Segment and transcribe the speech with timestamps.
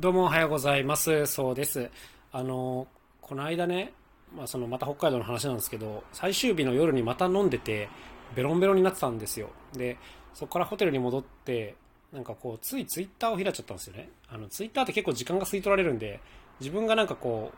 [0.00, 1.26] どうもおはようございます。
[1.26, 1.90] そうです。
[2.30, 2.86] あの、
[3.20, 3.92] この間ね、
[4.32, 7.88] まあ、そのまた北海道の話なんですけど、最終日の夜にまた飲んでて、
[8.36, 9.50] ベロンベロンになってたんですよ。
[9.72, 9.96] で、
[10.34, 11.74] そこからホテルに戻って、
[12.12, 14.08] なんかこう、ついツイッターを開いちゃったんですよね。
[14.28, 16.20] あの、ツイッターって結構時間が吸い取られるんで、
[16.60, 17.50] 自分がなんかこ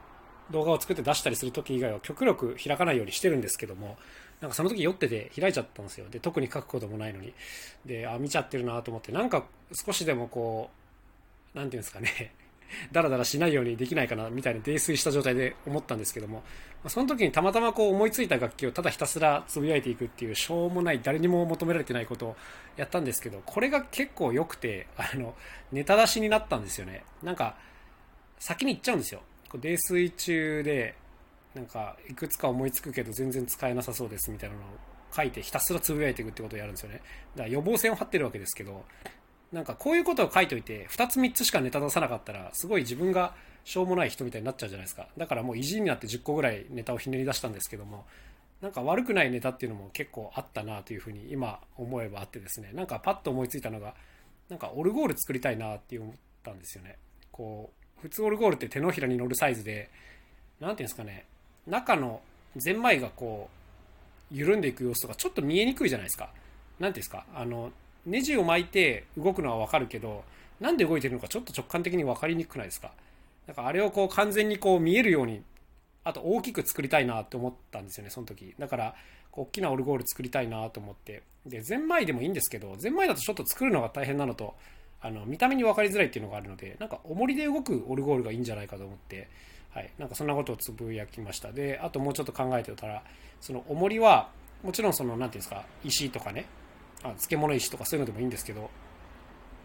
[0.48, 3.98] う、動画を作って出したりする時以外は極力開かないようにしてるんですけども、
[4.40, 6.08] なんかその時酔ってて開いちゃったんですよ。
[6.08, 7.34] で、特に書くこともないのに。
[7.84, 9.44] で、あ、見ちゃってるなと思って、なんか
[9.74, 10.79] 少しでもこう、
[11.54, 12.34] なんていうんですかね、
[12.92, 16.42] ダラダラしないようにできないかなみたいな泥酔した状態で思ったんですけども、
[16.86, 22.36] その時にたまたまこう思いついた楽器をただひたすらつぶやいていくっていうしょうもない誰にも求められてないことを
[22.76, 25.34] やったんですけど、これが結構良くて、あの、
[25.72, 27.04] ネタ出しになったんですよね。
[27.22, 27.56] なんか、
[28.38, 29.22] 先に行っちゃうんですよ。
[29.48, 30.94] こう泥酔中で、
[31.54, 34.64] なんか、いくつか思いつくけど全然使えなさそうですみたいなのを
[35.14, 37.02] 書いてひたすらつぶやいていくってことをやるんですよね。
[37.34, 38.84] だから予防線を張ってるわけですけど、
[39.52, 45.08] なんかこういうことを書いといて、2つ3つしかネタ出さなかったら、すごい自分がしょうもない人みたいになっちゃうじゃないですか。
[45.16, 48.06] だからもう意地になって10個ぐらいネタをひねり出したんですけども、
[48.60, 53.94] なんか悪くないネタっていうのも結構あったなというふうに今思えばあってですね、なんかパッと思いついたのが、
[54.48, 56.96] なんかオルゴール作りたいなって思ったんですよね。
[57.32, 59.90] こう、普通オルゴールって手のひらに乗るサイズで、
[60.60, 61.24] なんていうんですかね、
[61.66, 62.20] 中の
[62.56, 63.48] ゼンマイがこ
[64.30, 66.30] う、緩んでいく様子とかちょっと見えにくいじゃないですか。
[66.78, 67.72] なんていうんですか、あの、
[68.06, 70.24] ネジを巻いて動くのはわかるけど、
[70.60, 72.92] なんで動いてるのかちょっと直感的に分かりにくくないですか？
[73.46, 75.42] だからあれをこう完全にこう見えるように、
[76.04, 78.54] あと大きく作りたいなって思ったんですよね、その時。
[78.58, 78.94] だから、
[79.32, 81.22] 大きなオルゴール作りたいなと思って。
[81.46, 84.54] で、ゼンマイでもいいんですけど、ゼンマイだとちょっと作るのが大変なのと、
[85.00, 89.28] あの、見た目に分かりづらいっていうのがあるので、なんか重りで動くオルゴールがいいんじゃないかと思って、
[89.70, 91.52] はい、なんかそんなことをつぶやきました。
[91.52, 93.02] で、あともうちょっと考えてたら、
[93.40, 94.30] その重りは、
[94.62, 96.46] もちろんその、なんていうんですか、石とかね、
[97.02, 98.70] あ漬物石とかそういうのでもいいんですけど、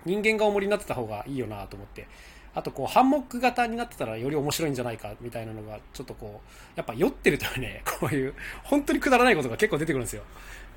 [0.05, 2.07] 人間が重りになってた方がいいよなと思って、
[2.53, 8.33] あとこう、ハンモック型になってたらより面白いんじゃないかみたいなのが、ちょっとこう、やっぱ酔ってるとね、 こういう、
[8.63, 10.23] 本当にくだらないことが結構出てくるんですよ。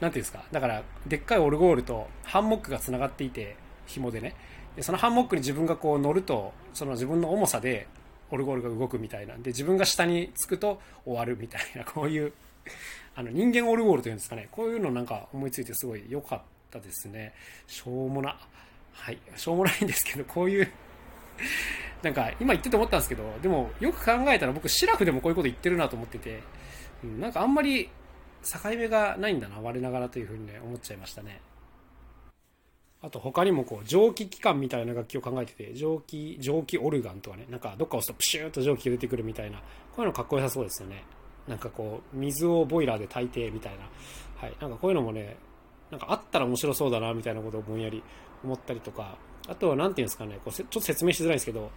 [0.00, 0.42] なんていうんですか？
[0.50, 3.56] だから、でっかいオルゴールとハンモックが繋がっていて、
[3.86, 4.34] 紐でね。
[4.74, 7.86] で、そのハンモックに自分がこう乗ると、その自分の重さで
[8.30, 12.32] オルゴールが動くみたいなんで、自分が下につくと終わるみたいな、こういう、
[13.14, 14.48] あの、人間オルゴールというんですかね。
[14.50, 17.34] こういうのなんか思いついてすごい良かったたですね。
[17.66, 18.36] しょうもな。
[18.92, 19.18] はい。
[19.36, 20.72] しょうもないんですけど、こういう
[22.02, 26.40] なんか今言ってて思ったんですけど、でもよく考えたら僕シラフでもこういうこと言ってるなと思ってて、
[27.04, 27.88] うん、なんかあんまり
[28.42, 31.40] 境目がないんだな、我ながらというふうにね、思っちゃいましたね。
[33.00, 39.64] あと他にもこう蒸気機関みたいな楽器を考えてて、蒸気、蒸気オルガンとかね、なんかどっか押すとプシューッと蒸気が出てくるみたいな、こ
[39.98, 41.04] ういうのかっこよさそうですよね。
[41.46, 43.88] なんかこう、水をボイラーで炊いてみたいな。
[44.36, 44.56] はい。
[44.60, 45.36] なんかこういうのもね、
[45.90, 48.02] なんかあったら面白そうだなみたいなことをぼんやり
[48.44, 49.16] 思ったりとか、
[49.48, 51.70] あとは何ていうんですかね、こうちょっと説明しづらいんですけど、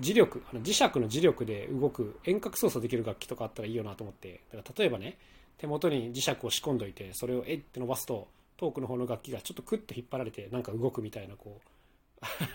[0.00, 5.18] 磁力、あの磁石の磁力で動く遠隔操作できる楽器とかあったらいいよなと思って、だから例えばね、
[5.58, 7.60] 手元に磁石を仕込んどいて、それをえっ？
[7.60, 11.60] て伸ばすと、遠くの方の楽器がちょっとクッと引っ張られて、なんか動くみたいな、こ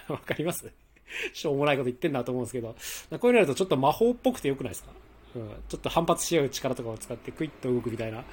[0.10, 0.72] う、 わかります？
[1.34, 2.76] しょうもないこと言ってんなと思うんですけど、
[3.20, 4.92] こういうのやるとちょっと魔法っぽくてよくないですか？
[5.36, 8.24] うん、ちょっと反発し合う力とかを使ってクイッと動くみたいな、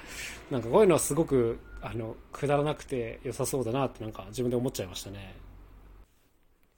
[0.50, 5.34] なんかこういうのはすごく、あの、くだらなくて良さそうだなってなんか自分で思っちゃいましたね。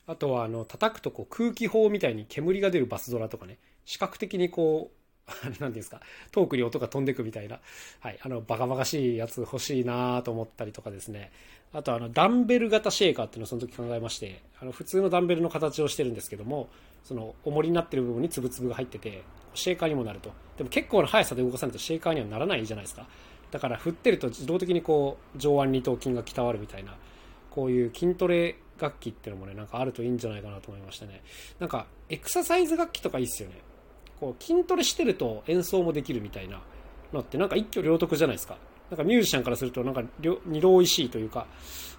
[0.07, 5.02] あとは、あの、叩くとこう空気砲みたいに煙が出るバスドラとかね、視覚的にこう、
[5.45, 6.01] なんていうんですか、
[6.31, 7.61] 遠くに音が飛んでくみたいな、
[8.01, 11.33] はい、あの、バカバカしいやつ欲しいなと思ったりとかですね。
[11.73, 16.69] あと、あの、ダンベル型シェーカーっていうのをその時考えまして、あの、普通のダンベルの形をしてるんですけども、
[17.05, 19.23] その、重りになってる部分につぶつぶが入ってて、
[19.55, 20.31] シェーカーにもなると。
[20.59, 23.07] でも結構な速さで動かさないとシェーカーにはならないじゃないですか。
[23.51, 26.97] だから振ってると自動的にこう、上腕二頭筋が鍛わるみたいな、
[27.51, 31.23] こういう筋トレ楽器っていうのもね、なんかあるといいんじゃないかなと思いましたね。
[31.59, 33.57] なんか、エクササイズ楽器とかいいっすよね。
[34.23, 36.61] こう、筋トレしてると演奏もできるみたいな
[37.13, 38.57] のって、なんか一挙両得じゃないですか。
[38.89, 40.05] なんかミュージシャンからすると、なんか
[40.47, 41.49] 二度美味しいというか、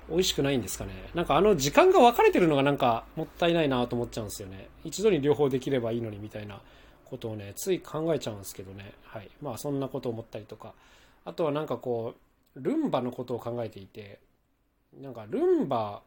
[0.10, 0.92] 美味しくないんですかね。
[1.14, 4.70] なんかあの時間が分かれてるのがなんかもったいないなと思っちゃうんですよね。
[4.86, 6.62] 一度に両方できればいいのにみたいな
[7.04, 8.94] ことをね、つい考えちゃうんですけどね。
[9.04, 9.30] はい。
[9.42, 10.74] まあそんなことを思ったりとか。
[11.26, 12.16] あとはなんかこ
[12.56, 14.20] う、ルンバのことを考えていて、
[15.02, 16.02] なんかルンバ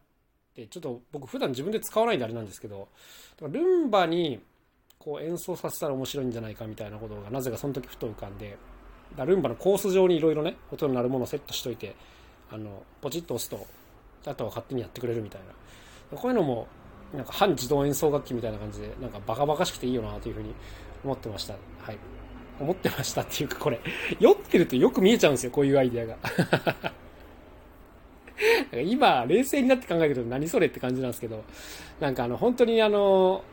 [0.52, 2.88] ってちょっと僕普段自分で使わないんであれなんですけど、
[3.42, 4.40] ルンバに
[5.06, 8.58] こう演奏させたら面白いんじゃないかみたいなことがなぜかその時ふと浮かんで
[9.16, 11.94] だ、ルンバのコース上にいろいろね、音の鳴るものをセットしといて、
[12.50, 13.66] あの、ポチッと押すと、
[14.28, 15.40] あとは勝手にやってくれるみたい
[16.10, 16.18] な。
[16.18, 16.66] こういうのも、
[17.14, 20.52] なんか半自動演奏楽器みたいな感じで、なんかバカバカしくていいよなというふうに
[21.04, 21.54] 思ってました。
[21.54, 21.98] はい。
[22.58, 23.80] 思ってましたっていうか、これ、
[24.18, 26.16] 酔ってるとよく見えちゃうんですよ、こういうアイデアが。
[28.84, 31.44] 今、冷静になって考えると何それって感じなんですけど、
[32.00, 33.44] なんかあの、本当にあの、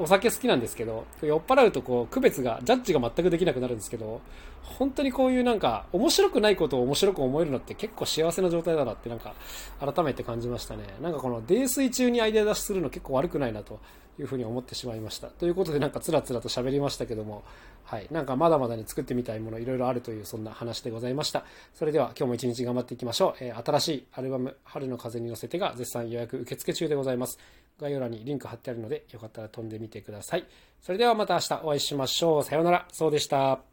[0.00, 4.22] お酒好きなんですけど、酔っ払うとこう、区別が、ジャッジが全くできなくなるんですけど、
[4.62, 9.34] 本当にこういうなんか、面白くないことを面白く思えるのって結構幸せな状態だなってなんか、
[9.78, 10.84] 改めて感じましたね。
[11.02, 13.78] なんかこの泥酔中にアイデア出しするの結構悪くないなと
[14.18, 15.28] いうふうに思ってしまいました。
[15.28, 17.42] ということでなんかつらつらと喋りましたけども、
[17.84, 18.06] はい。
[18.10, 21.44] なんかまだまだに作ってみたいものいろいろあるというそんな話でございました。
[21.74, 23.44] それでは今日も一日頑張っていきましょう。
[23.44, 27.38] えー、新しいアルバム、春の風に乗せてが絶賛予約受付中でございます。
[27.80, 30.44] 概要欄にリンク貼ってあるので、よかったら飛んでみてください。
[30.80, 32.42] それではまた明日お会いしましょう。
[32.42, 32.86] さようなら。
[32.92, 33.69] そうでした。